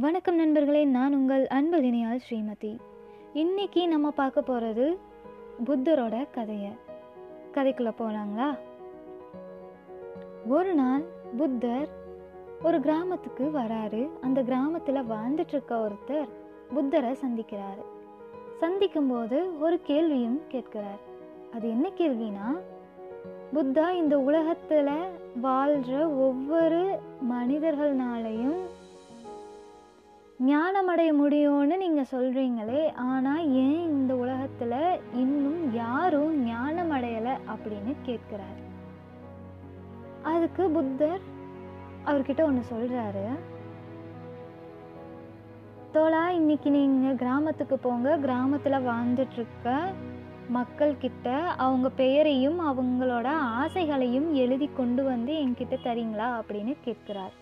[0.00, 2.78] வணக்கம் நண்பர்களே நான் உங்கள் அன்பதினியால் ஸ்ரீமதி.
[3.32, 4.98] இன்னைக்கு நம்ம பார்க்க போகிறது
[5.64, 6.70] புத்தரோட கதையை.
[7.54, 8.58] கதைக்குள்ளே போகலாங்களா
[10.48, 11.02] ஒரு நாள்
[11.36, 11.88] புத்தர்
[12.62, 14.08] ஒரு கிராமத்துக்கு வராரு.
[14.20, 16.28] அந்த கிராமத்தில் வாழ்ந்துட்டுருக்க ஒருத்தர்
[16.74, 17.84] புத்தரை சந்திக்கிறாரு.
[18.60, 21.00] சந்திக்கும்போது ஒரு கேள்வியும் கேட்கிறார்.
[21.52, 22.58] அது என்ன கேள்வினா
[23.54, 24.94] புத்தா இந்த உலகத்தில்
[25.40, 26.98] வாழ்கிற ஒவ்வொரு
[27.30, 28.60] மனிதர்கள்னாலையும்
[30.48, 38.62] ஞானமடைய முடியும்னு நீங்கள் சொல்கிறீங்களே ஆனால் ஏன் இந்த உலகத்தில் இன்னும் யாரும் ஞானமடையலை அப்படின்னு கேட்குறாரு?
[40.32, 41.24] அதுக்கு புத்தர்
[42.04, 43.24] அவர்கிட்ட ஒன்று சொல்கிறாரு
[45.92, 48.16] தோழா இன்னைக்கு நீங்கள் கிராமத்துக்கு போங்க.
[48.24, 49.76] கிராமத்தில் வாழ்ந்துட்டுருக்க
[50.56, 51.28] மக்கள்கிட்ட
[51.66, 53.28] அவங்க பெயரையும் அவங்களோட
[53.62, 57.36] ஆசைகளையும் எழுதி கொண்டு வந்து என்கிட்ட தரீங்களா அப்படின்னு கேட்குறார்.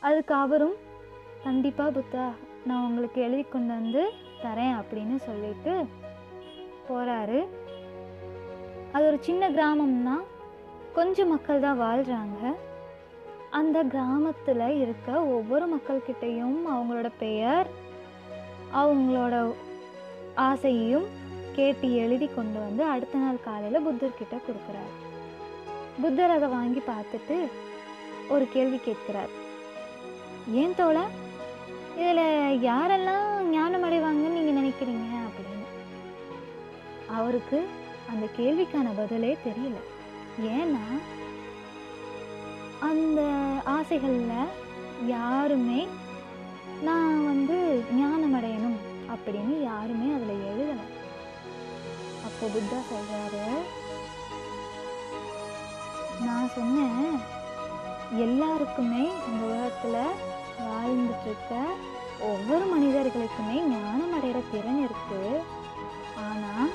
[0.00, 0.76] அதுக்கு அவரும்
[1.44, 2.26] கண்டிப்பாக புத்தா
[2.66, 4.02] நான் உங்களுக்கு எழுதி கொண்டு வந்து
[4.42, 5.72] தரேன் அப்படின்னு சொல்லிட்டு
[6.88, 7.40] போகிறாரு
[8.92, 10.16] அது ஒரு சின்ன கிராமம்னா
[10.94, 12.40] கொஞ்சம் மக்கள் தான் வாழ்கிறாங்க
[13.50, 17.68] அந்த கிராமத்தில் இருக்க ஒவ்வொரு மக்கள்கிட்டையும் அவங்களோட பெயர்
[18.80, 19.34] அவங்களோட
[20.48, 21.08] ஆசையையும்
[21.56, 24.94] கேட்டு எழுதி கொண்டு வந்து அடுத்த நாள் காலையில் புத்தர்கிட்ட கொடுக்குறாரு.
[26.02, 27.36] புத்தர் அதை வாங்கி பார்த்துட்டு
[28.28, 29.32] ஒரு கேள்வி கேட்கிறார்.
[30.62, 30.98] ஏன் தோழ
[32.00, 35.66] இதில் யாரெல்லாம் ஞானம் அடைவாங்கன்னு நீங்கள் நினைக்கிறீங்க அப்படின்னு?
[37.18, 37.58] அவருக்கு
[38.12, 39.78] அந்த கேள்விக்கான பதிலே தெரியல.
[40.56, 40.84] ஏன்னா
[42.90, 43.20] அந்த
[43.76, 44.50] ஆசைகளில்
[45.06, 45.80] யாருமே
[46.88, 47.56] நான் வந்து
[48.00, 48.78] ஞானம் அடையணும்
[49.14, 50.86] அப்படின்னு யாருமே அதில் எழுதலை.
[52.26, 53.44] அப்போ புத்தா சொல்கிறாரு
[56.26, 57.06] நான் சொன்னேன்
[58.26, 60.20] எல்லாருக்குமே இந்த உலகத்தில்
[60.58, 61.64] வாழ்ந்துட்டு இருக்க
[62.20, 65.40] ஒவ்வொரு மனிதர்களுக்குமே ஞானம் அடைகிற திறன் இருக்கு.
[66.16, 66.70] ஆனால்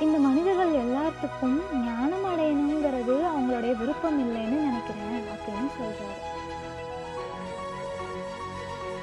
[0.00, 6.22] இந்த மனிதர்கள் எல்லாத்துக்கும் ஞானம் அடையணுங்கிறது அவங்களுடைய விருப்பம் இல்லைன்னு நினைக்கிறேன் அப்படின்னு சொல்றாரு.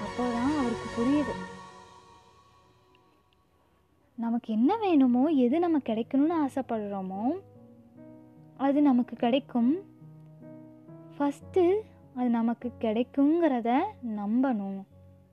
[0.05, 1.35] அப்போதான் அவருக்கு புரியுது.
[4.15, 7.41] நமக்கு என்ன வேணுமோ எது நம்ம கிடைக்கணும்னு ஆசைப்படுறோமோ
[8.57, 9.83] அது நமக்கு கிடைக்கும்.
[11.17, 11.75] ஃபஸ்ட்டு
[12.15, 13.79] அது நமக்கு கிடைக்குங்கிறத
[14.17, 14.81] நம்பணும்.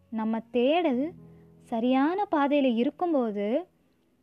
[0.09, 1.12] நம்ம தேடல்
[1.62, 3.66] சரியான பாதையில் இருக்கும்போது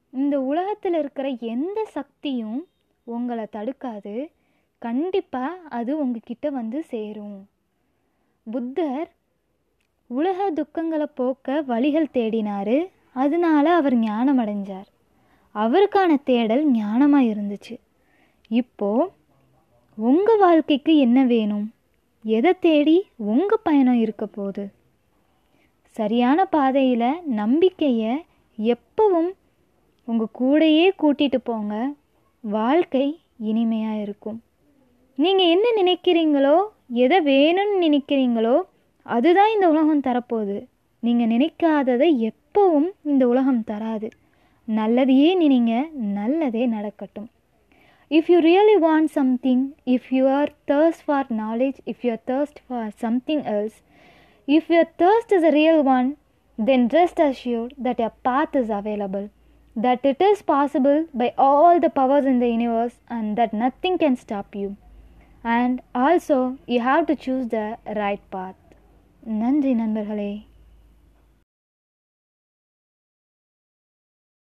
[0.10, 2.68] இந்த உலகத்தில் இருக்கிற எந்த சக்தியும்
[3.04, 4.32] உங்களை தடுக்காது.
[4.78, 7.50] கண்டிப்பாக அது உங்ககிட்ட வந்து சேரும்.
[8.52, 9.12] புத்தர்
[10.08, 12.90] உலக துக்கங்களை போக்க வழிகள் தேடினார்.
[13.14, 14.90] அதனால அவர் ஞானம் அடைஞ்சார்.
[15.56, 17.80] அவருக்கான தேடல் ஞானமாக இருந்துச்சு.
[18.48, 19.12] இப்போது
[19.96, 21.72] உங்கள் வாழ்க்கைக்கு என்ன வேணும்?
[22.26, 24.64] எதை தேடி உங்கள் பயணம் இருக்க போகுது?
[25.96, 28.14] சரியான பாதையில் நம்பிக்கையை
[28.58, 29.30] எப்பவும்
[30.08, 31.94] உங்கள் கூடையே கூட்டிகிட்டு போங்க.
[32.42, 34.42] வாழ்க்கை இனிமையாக இருக்கும்.
[35.16, 36.58] நீங்கள் என்ன நினைக்கிறீங்களோ
[37.04, 38.62] எதை வேணும்னு நினைக்கிறீங்களோ
[39.04, 40.66] அதுதான் இந்த உலகம் தரப்போகுது.
[41.00, 44.10] நீங்கள் நினைக்காததை எப்பவும் இந்த உலகம் தராது.
[44.68, 47.30] நல்லதையே நினைங்க நல்லதே நடக்கட்டும்.
[48.11, 52.61] if you really want something, if you are thirst for knowledge, if you are thirst
[52.67, 53.83] for something else,
[54.47, 56.17] if your thirst is a real one,
[56.59, 59.31] then rest assured that a path is available,
[59.77, 64.17] that it is possible by all the powers in the universe, and that nothing can
[64.17, 64.77] stop you.
[65.45, 68.57] And also, you have to choose the right path.
[69.43, 70.33] நன்றி நண்பர்களே